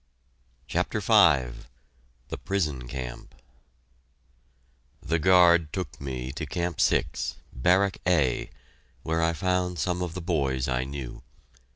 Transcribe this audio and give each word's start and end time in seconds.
CHAPTER 0.65 0.99
V 0.99 1.13
THE 2.29 2.37
PRISON 2.43 2.87
CAMP 2.87 3.35
The 4.99 5.19
guard 5.19 5.71
took 5.71 6.01
me 6.01 6.31
to 6.31 6.47
Camp 6.47 6.81
6, 6.81 7.35
Barrack 7.53 7.99
A, 8.07 8.49
where 9.03 9.21
I 9.21 9.33
found 9.33 9.77
some 9.77 10.01
of 10.01 10.15
the 10.15 10.21
boys 10.23 10.67
I 10.67 10.85
knew. 10.85 11.21